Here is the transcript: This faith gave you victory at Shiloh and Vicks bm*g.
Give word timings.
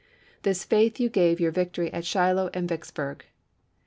This 0.41 0.63
faith 0.65 0.95
gave 1.11 1.39
you 1.39 1.51
victory 1.51 1.93
at 1.93 2.05
Shiloh 2.05 2.49
and 2.55 2.67
Vicks 2.67 2.91
bm*g. 2.91 3.25